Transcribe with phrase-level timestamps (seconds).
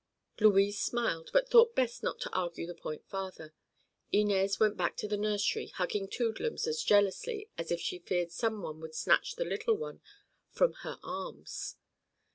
[0.39, 3.53] Louise smiled but thought best not to argue the point farther.
[4.11, 8.63] Inez went back to the nursery hugging Toodlums as jealously as if she feared some
[8.63, 10.01] one would snatch the little one
[10.49, 11.75] from her arms.